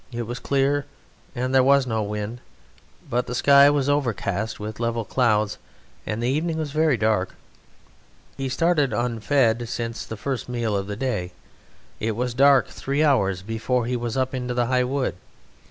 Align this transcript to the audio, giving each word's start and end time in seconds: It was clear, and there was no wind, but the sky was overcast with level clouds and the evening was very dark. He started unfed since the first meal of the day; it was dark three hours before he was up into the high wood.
It 0.11 0.23
was 0.23 0.39
clear, 0.39 0.87
and 1.35 1.53
there 1.53 1.61
was 1.63 1.85
no 1.85 2.01
wind, 2.01 2.41
but 3.07 3.27
the 3.27 3.35
sky 3.35 3.69
was 3.69 3.87
overcast 3.87 4.59
with 4.59 4.79
level 4.79 5.05
clouds 5.05 5.59
and 6.07 6.23
the 6.23 6.27
evening 6.27 6.57
was 6.57 6.71
very 6.71 6.97
dark. 6.97 7.35
He 8.35 8.49
started 8.49 8.93
unfed 8.93 9.69
since 9.69 10.03
the 10.03 10.17
first 10.17 10.49
meal 10.49 10.75
of 10.75 10.87
the 10.87 10.95
day; 10.95 11.33
it 11.99 12.15
was 12.15 12.33
dark 12.33 12.67
three 12.67 13.03
hours 13.03 13.43
before 13.43 13.85
he 13.85 13.95
was 13.95 14.17
up 14.17 14.33
into 14.33 14.55
the 14.55 14.65
high 14.65 14.85
wood. 14.85 15.17